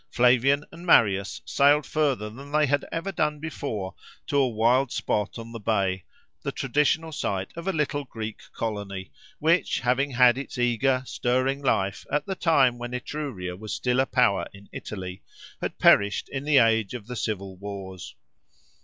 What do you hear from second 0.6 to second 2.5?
and Marius sailed further